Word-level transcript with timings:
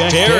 Jack, 0.00 0.12
Derrick. 0.12 0.39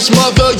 his 0.00 0.10
mother. 0.16 0.59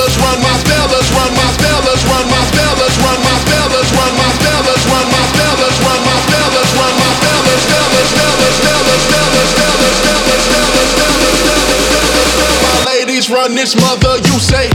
run 0.00 0.40
my 0.40 0.56
fellas 0.64 1.12
run 1.12 1.28
my 1.36 1.50
fellas 1.60 2.00
run 2.08 2.24
my 2.32 2.40
fellas 2.56 2.96
run 3.04 3.20
my 3.20 3.36
fellas 3.44 3.90
run 3.92 4.12
my 4.16 4.30
fellas 4.40 4.82
run 4.88 5.04
my 5.12 5.24
fellas 5.36 5.76
run 5.84 6.00
my 6.08 6.16
fellas 6.24 6.70
run 6.72 6.94
my 6.96 7.12
fellas 7.20 7.62
fellas 7.68 8.08
fellas 8.16 8.56
fellas 8.64 9.04
fellas 9.04 9.04
fellas 9.12 9.50
fellas 9.60 9.96
fellas 10.00 10.44
fellas 10.48 10.90
fellas 10.96 11.82
fellas 11.84 12.40
My 12.72 12.84
ladies 12.86 13.28
run 13.28 13.54
this 13.54 13.76
mother, 13.76 14.16
you 14.24 14.38
say? 14.40 14.70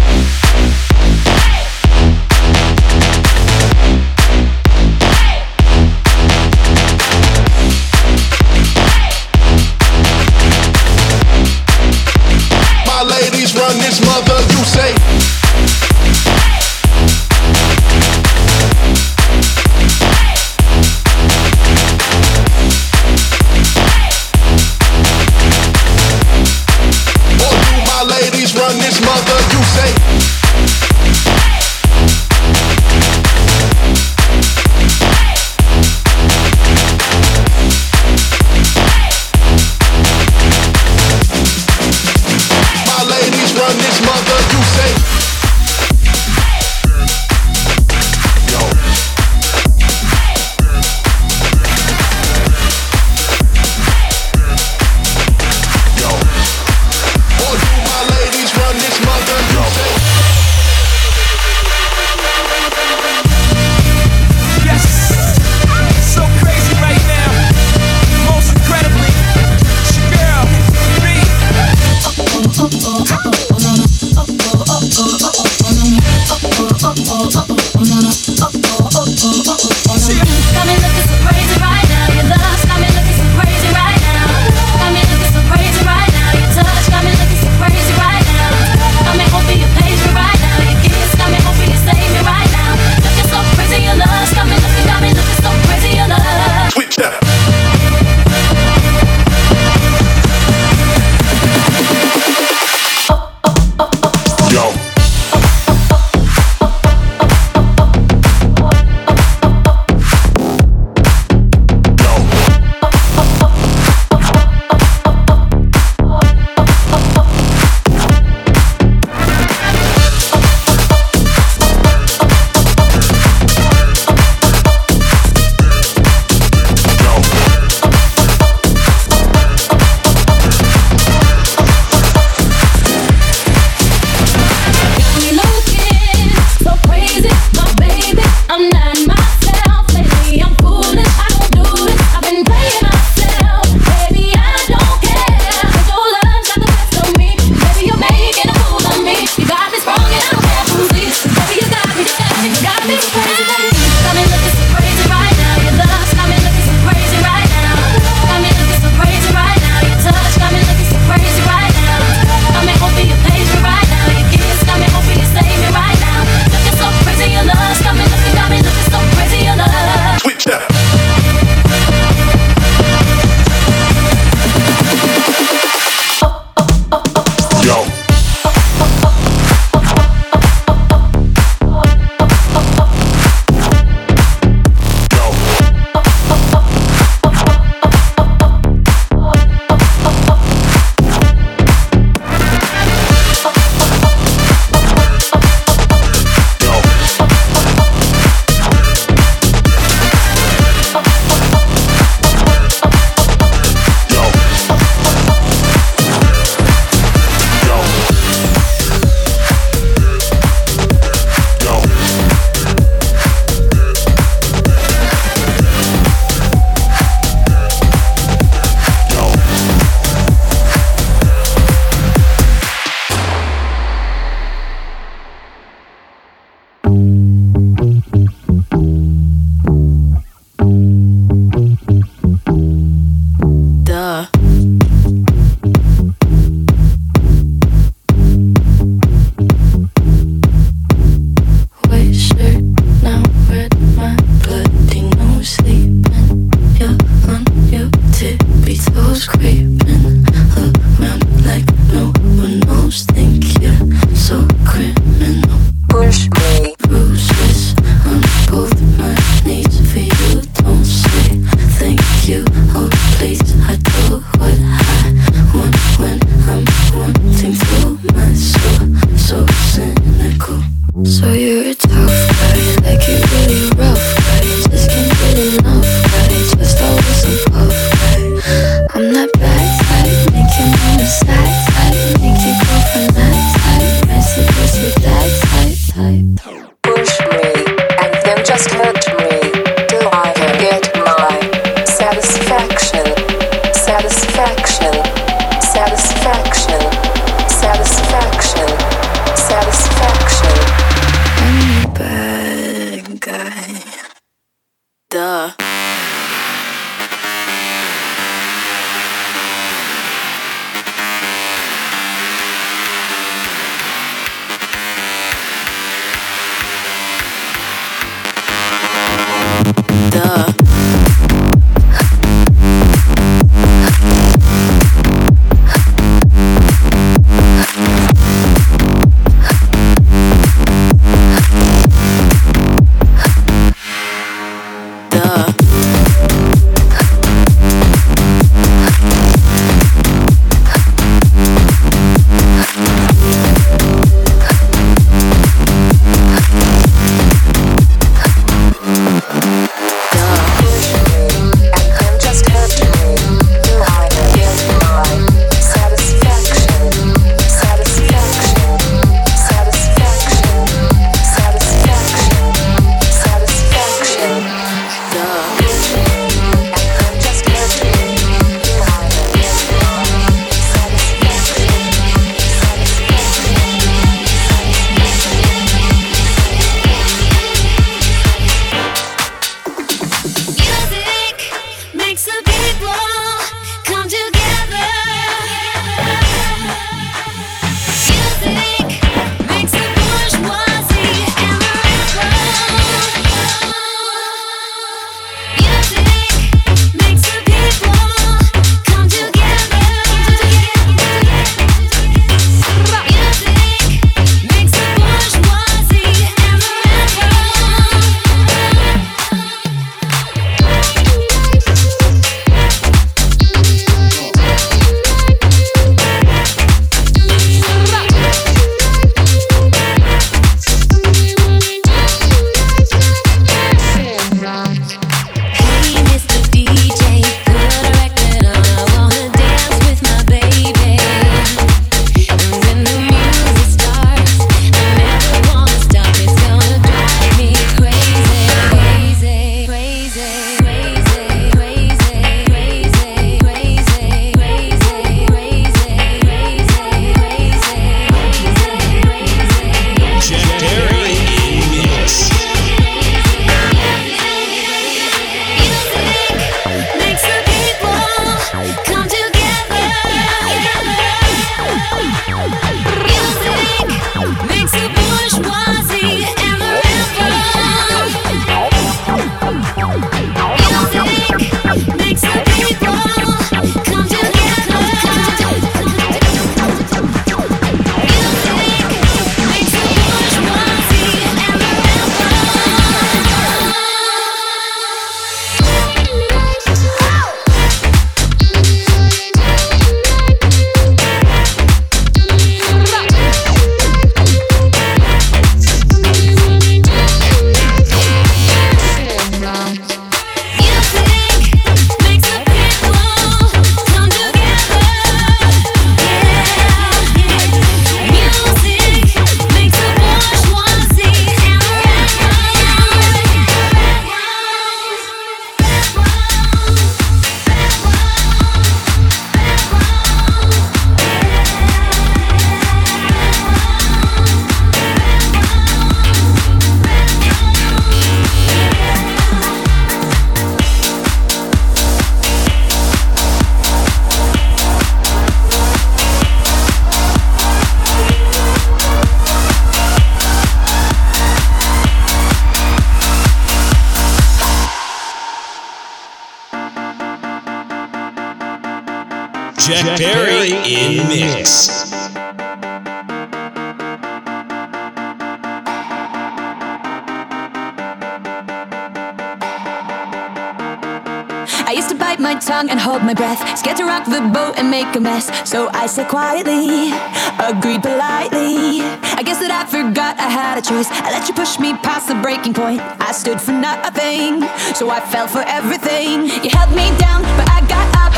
A 564.95 564.99
mess. 564.99 565.27
So 565.49 565.69
I 565.73 565.87
said 565.87 566.07
quietly, 566.07 566.95
agreed 567.39 567.83
politely. 567.83 568.79
I 569.19 569.21
guess 569.23 569.39
that 569.43 569.51
I 569.51 569.67
forgot 569.67 570.15
I 570.19 570.29
had 570.31 570.57
a 570.57 570.63
choice. 570.63 570.87
I 570.89 571.11
let 571.11 571.27
you 571.27 571.35
push 571.35 571.59
me 571.59 571.75
past 571.83 572.07
the 572.07 572.15
breaking 572.15 572.53
point. 572.53 572.79
I 573.03 573.11
stood 573.11 573.41
for 573.41 573.51
nothing, 573.51 574.41
so 574.73 574.89
I 574.89 574.99
fell 574.99 575.27
for 575.27 575.43
everything. 575.47 576.31
You 576.43 576.49
held 576.49 576.71
me 576.71 576.87
down, 576.95 577.27
but 577.35 577.47
I 577.51 577.59
got 577.67 577.87
up, 577.99 578.13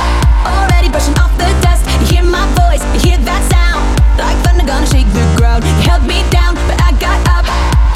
already 0.46 0.90
brushing 0.90 1.18
off 1.18 1.34
the 1.42 1.50
dust. 1.66 1.82
You 2.06 2.22
hear 2.22 2.26
my 2.26 2.46
voice, 2.62 2.84
you 2.94 3.10
hear 3.10 3.20
that 3.26 3.42
sound, 3.50 3.82
like 4.22 4.38
thunder 4.46 4.66
gonna 4.66 4.86
shake 4.86 5.10
the 5.18 5.26
ground. 5.38 5.66
You 5.66 5.90
held 5.90 6.06
me 6.06 6.22
down, 6.30 6.54
but 6.70 6.78
I 6.82 6.94
got 7.02 7.18
up. 7.34 7.46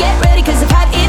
Get 0.02 0.14
ready, 0.26 0.42
cause 0.42 0.58
I've 0.64 0.74
had 0.74 0.90
enough. 0.90 1.01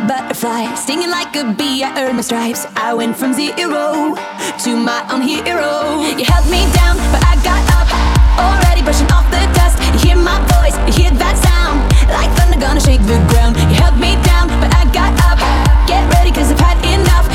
A 0.00 0.06
butterfly, 0.06 0.74
stinging 0.74 1.10
like 1.10 1.34
a 1.36 1.44
bee. 1.52 1.82
I 1.82 1.90
earned 2.02 2.16
my 2.16 2.22
stripes. 2.22 2.66
I 2.76 2.94
went 2.94 3.16
from 3.16 3.32
zero 3.32 4.14
to 4.64 4.70
my 4.76 5.00
own 5.10 5.22
hero. 5.22 6.04
You 6.18 6.24
held 6.24 6.46
me 6.48 6.62
down, 6.72 6.96
but 7.12 7.22
I 7.24 7.34
got 7.44 7.62
up. 7.78 7.88
Already 8.38 8.82
brushing 8.82 9.10
off 9.12 9.26
the 9.30 9.40
dust. 9.56 9.76
You 9.94 10.10
hear 10.10 10.16
my 10.16 10.38
voice, 10.56 10.76
you 10.86 11.04
hear 11.04 11.12
that 11.22 11.36
sound, 11.40 11.80
like 12.12 12.30
thunder 12.36 12.60
gonna 12.60 12.80
shake 12.80 13.02
the 13.06 13.18
ground. 13.32 13.56
You 13.70 13.76
held 13.76 13.98
me 13.98 14.16
down, 14.24 14.48
but 14.60 14.70
I 14.74 14.84
got 14.92 15.12
up. 15.28 15.38
Get 15.86 16.02
ready, 16.14 16.30
cause 16.32 16.50
I've 16.52 16.60
had 16.60 16.78
enough. 16.84 17.29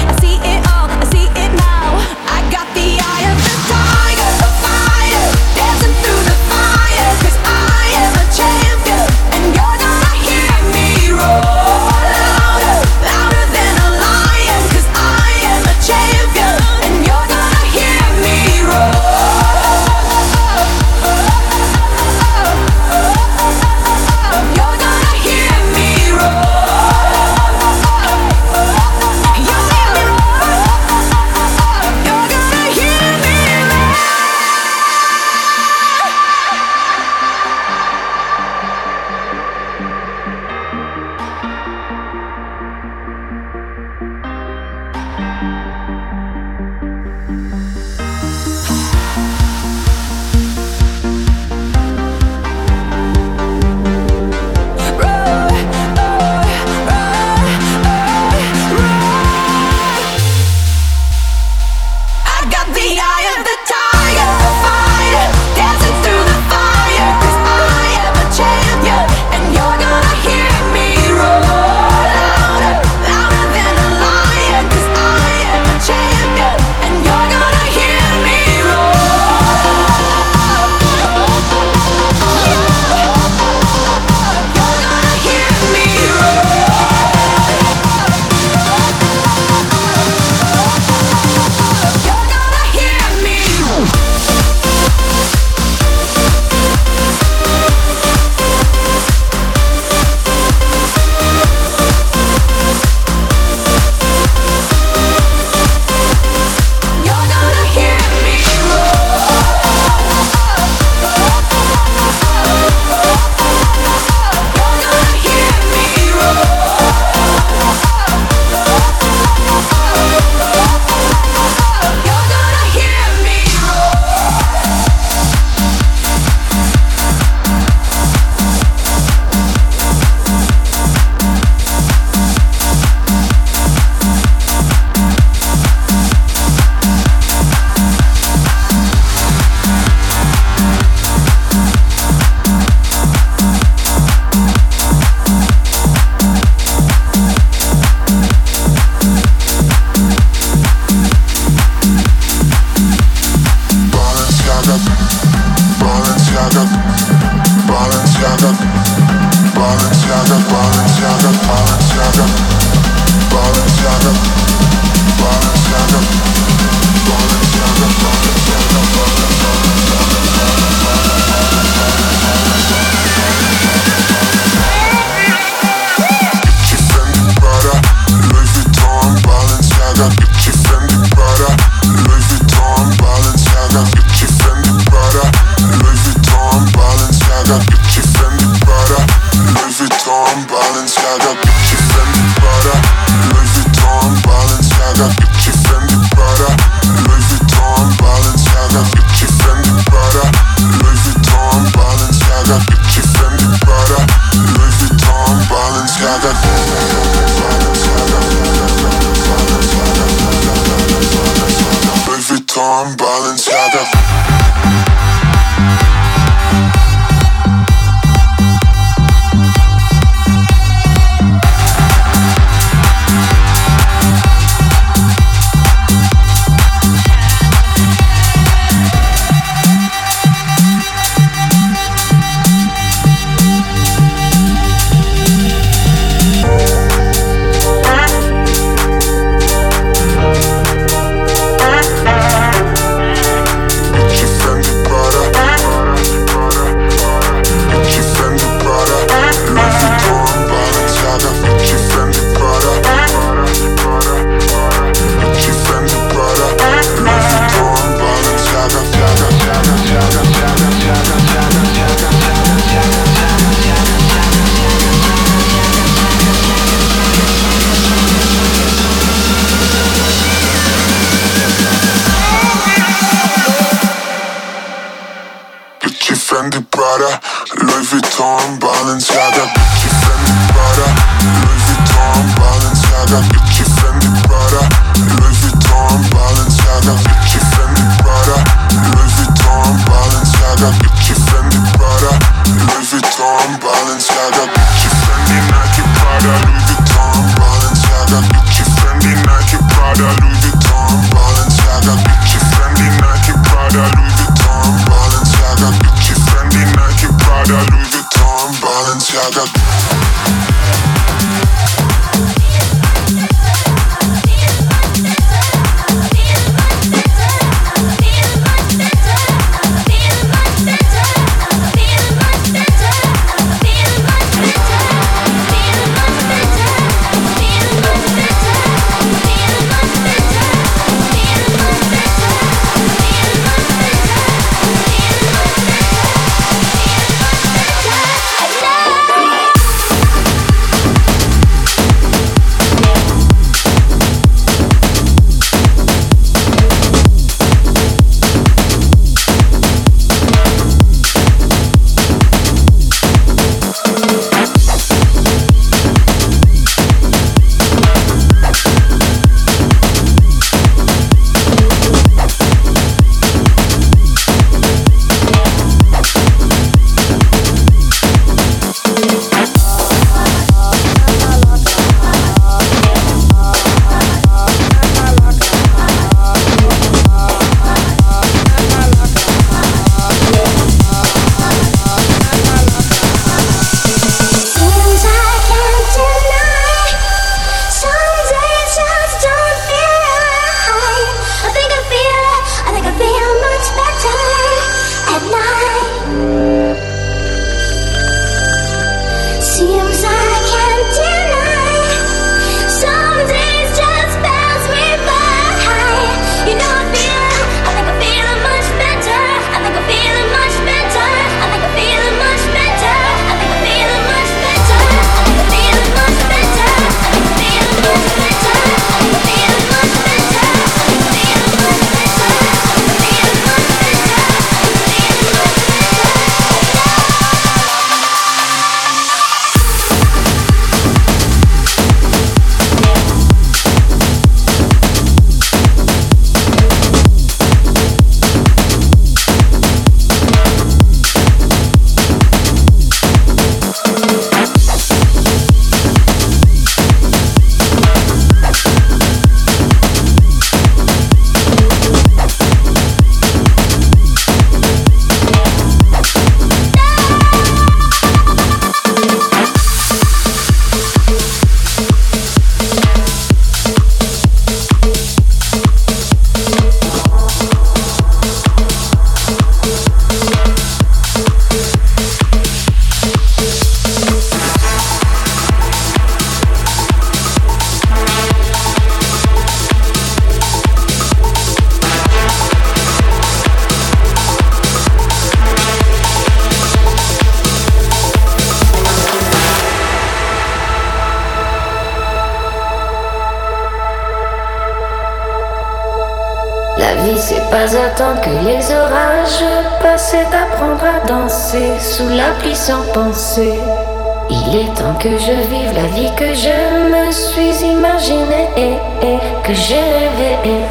Il 502.67 504.56
est 504.56 504.73
temps 504.73 504.95
que 504.99 505.10
je 505.10 505.34
vive 505.49 505.71
la 505.75 505.88
vie 505.93 506.10
que 506.17 506.34
je 506.34 506.49
me 506.89 507.12
suis 507.12 507.63
imaginée 507.63 508.49
et, 508.58 509.19
que 509.43 509.54
j'ai 509.54 509.75
rêvé. 509.75 510.65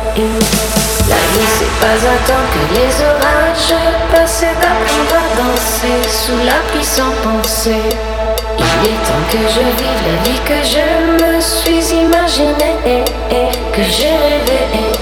La 1.09 1.15
vie 1.15 1.51
c'est 1.57 1.75
pas 1.79 1.99
attendre 2.15 2.51
que 2.53 2.75
les 2.75 2.93
orages 3.05 3.81
passent 4.11 4.41
d'apprendre 4.41 5.15
à 5.15 5.37
danser 5.37 6.09
sous 6.09 6.39
la 6.45 6.59
pluie 6.73 6.85
sans 6.85 7.13
penser. 7.23 7.83
Il 8.59 8.87
est 8.89 9.01
temps 9.07 9.27
que 9.31 9.39
je 9.39 9.61
vive 9.61 10.03
la 10.09 10.17
vie 10.25 10.41
que 10.45 10.61
je 10.67 10.87
me 11.23 11.41
suis 11.41 11.95
imaginée 11.95 12.75
et, 12.87 13.53
que 13.73 13.83
j'ai 13.85 14.09
rêvé. 14.09 14.94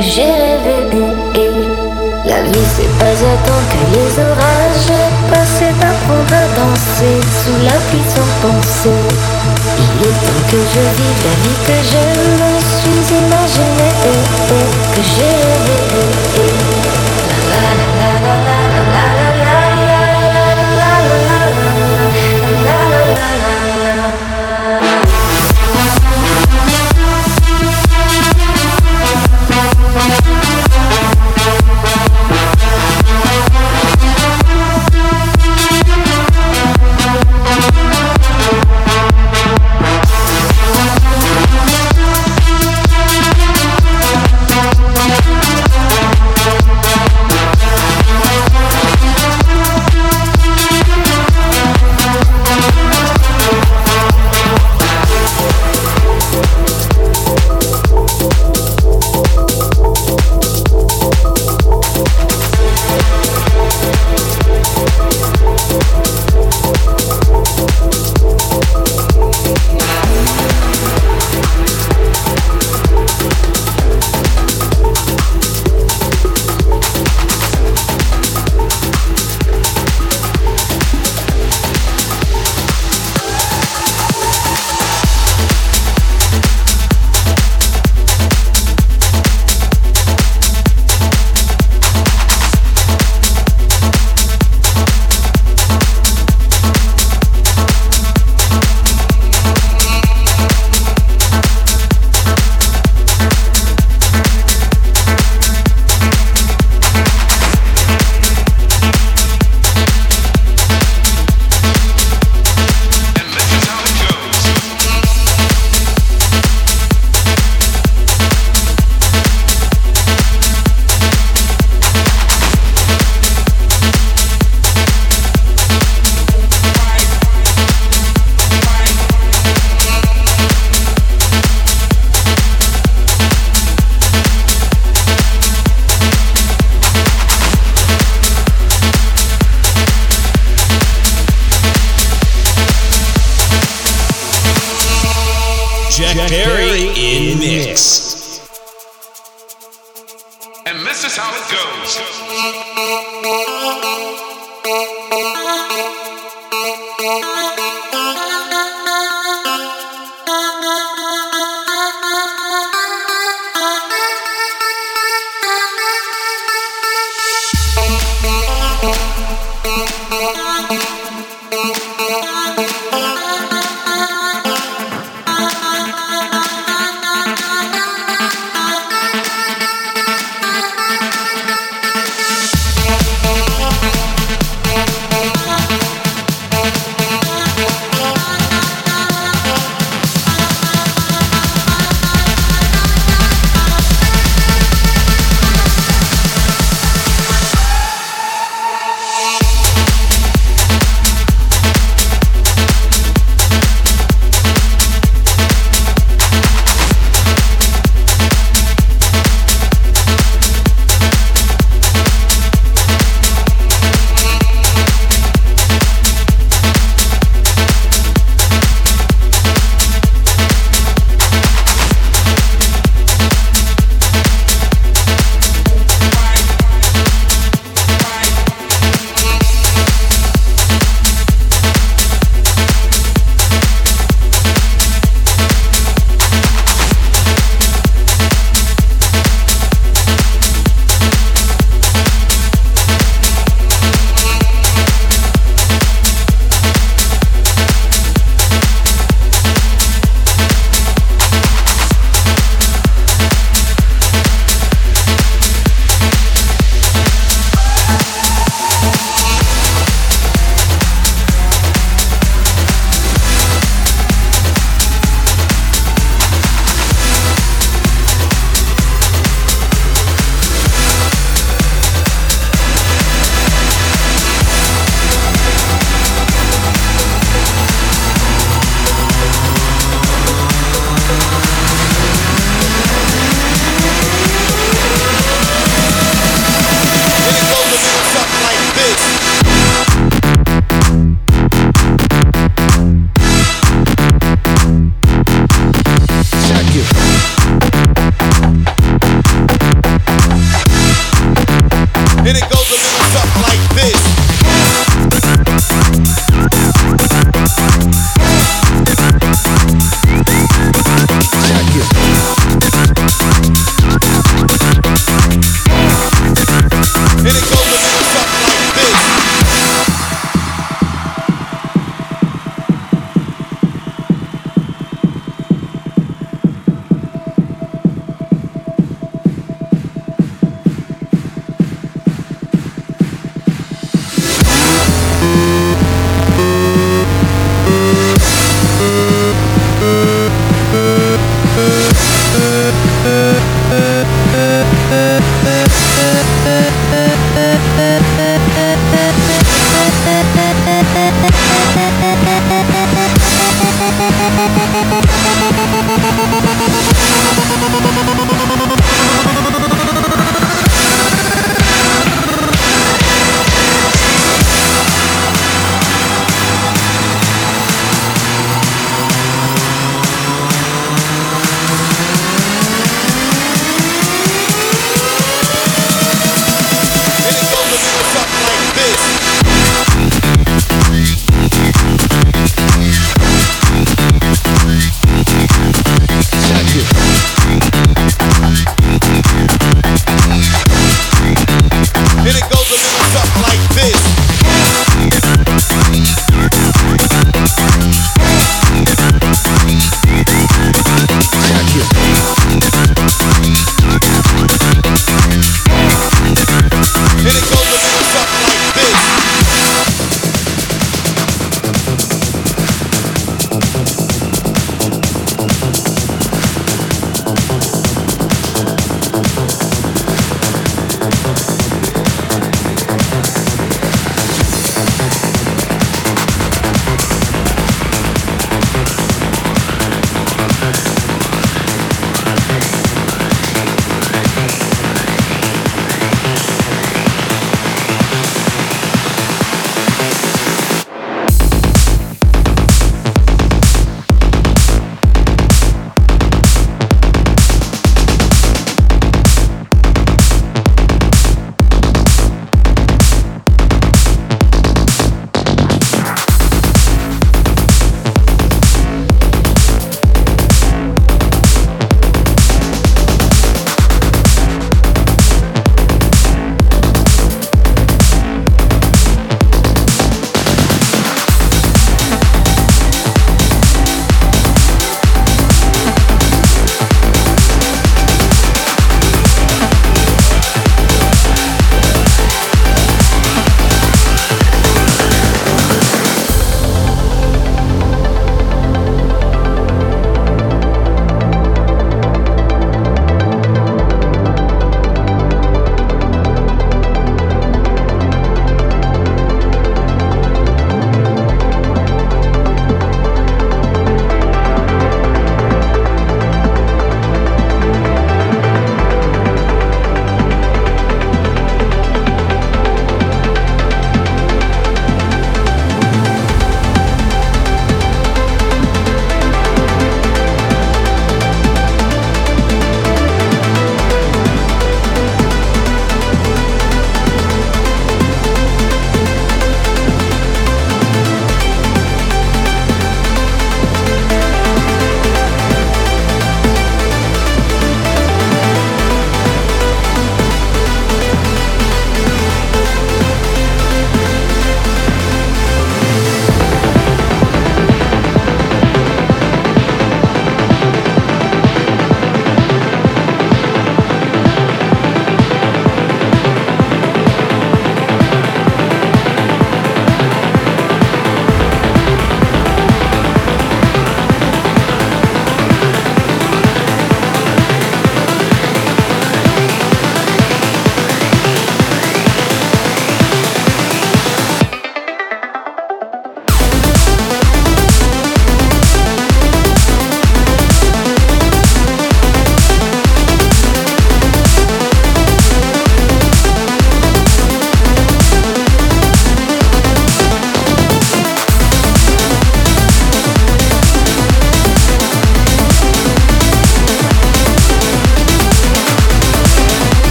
J'ai 0.00 0.22
rêvé. 0.22 1.08
La 2.26 2.42
vie 2.42 2.68
c'est 2.76 2.92
pas 2.98 3.16
attendre 3.32 3.68
que 3.70 3.82
les 3.94 4.10
orages 4.20 4.92
passent 5.30 5.72
d'apprendre 5.80 6.34
à 6.34 6.46
danser 6.56 7.18
sous 7.40 7.58
la 7.64 7.76
pluie 7.88 8.08
sans 8.08 8.30
penser. 8.42 9.00
Il 9.78 10.06
est 10.06 10.18
temps 10.26 10.44
que 10.50 10.60
je 10.72 10.82
vive 10.98 11.20
la 11.24 11.34
vie 11.42 11.58
que 11.66 11.78
je 11.90 12.07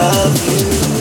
of 0.00 0.94
you. 0.94 0.99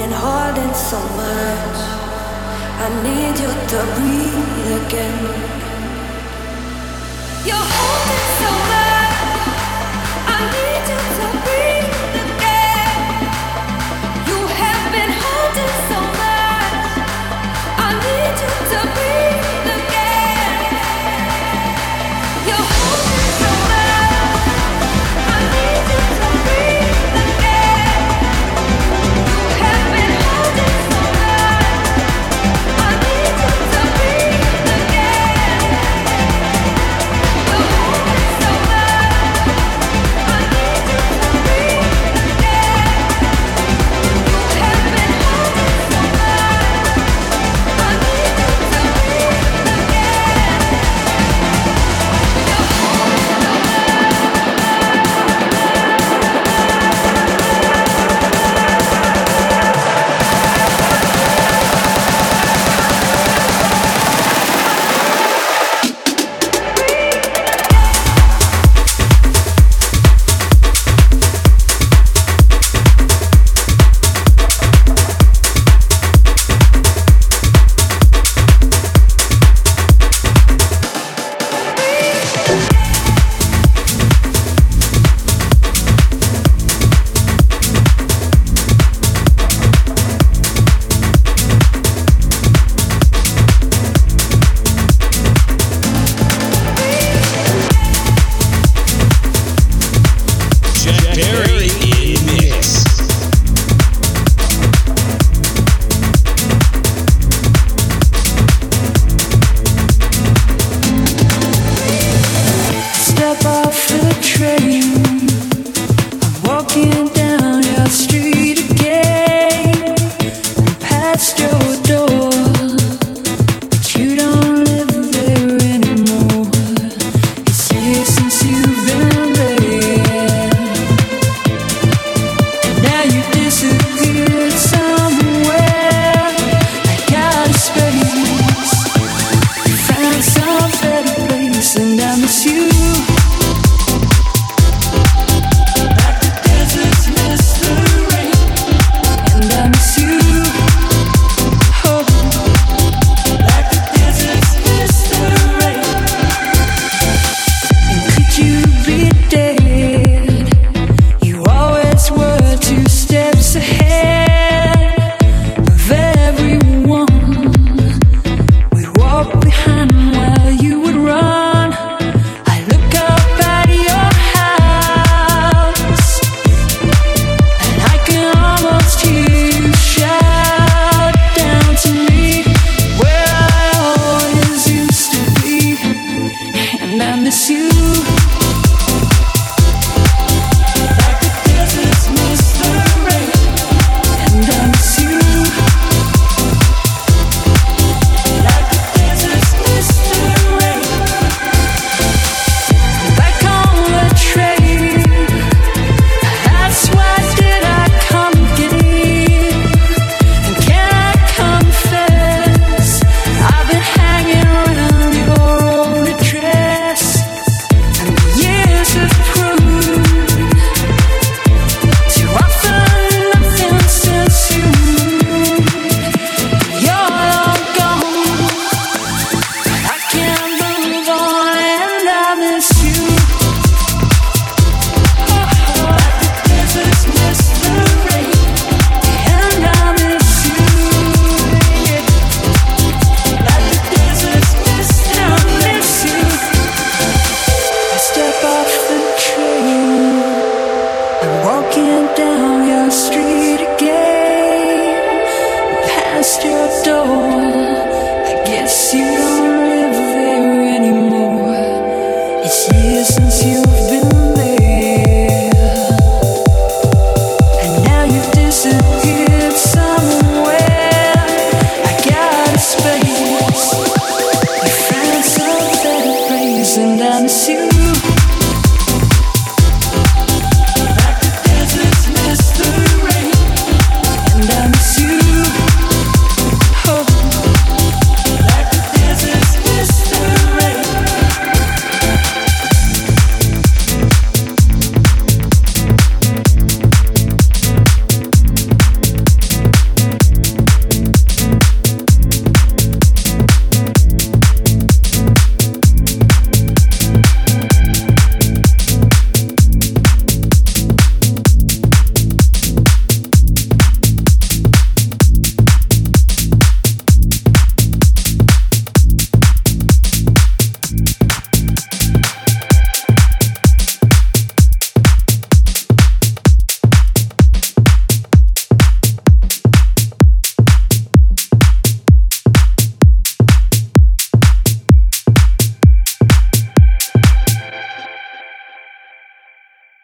been 0.00 0.12
holding 0.12 0.72
so 0.72 0.98
much. 1.20 1.78
I 2.84 2.88
need 3.04 3.36
you 3.44 3.52
to 3.72 3.78
breathe 3.96 4.70
again. 4.80 5.18
You're 7.46 7.66
holding. 7.74 8.19